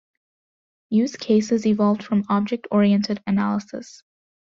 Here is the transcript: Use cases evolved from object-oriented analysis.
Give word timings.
Use 0.89 1.15
cases 1.15 1.67
evolved 1.67 2.01
from 2.03 2.23
object-oriented 2.27 3.21
analysis. 3.27 4.01